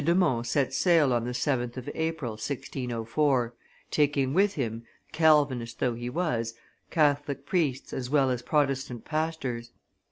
de 0.03 0.15
Monts 0.15 0.49
set 0.49 0.73
sail 0.73 1.13
on 1.13 1.25
the 1.25 1.29
7th 1.29 1.77
of 1.77 1.87
April, 1.93 2.31
1604, 2.31 3.53
taking 3.91 4.33
with 4.33 4.55
him, 4.55 4.83
Calvinist 5.11 5.77
though 5.77 5.93
he 5.93 6.09
was, 6.09 6.55
Catholic 6.89 7.45
priests 7.45 7.93
as 7.93 8.09
well 8.09 8.31
as 8.31 8.41
Protestant 8.41 9.05
pastors. 9.05 9.69